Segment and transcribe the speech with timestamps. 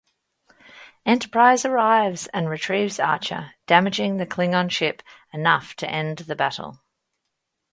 [1.05, 6.79] "Enterprise" arrives and retrieves Archer, damaging the Klingon ship enough to end the battle.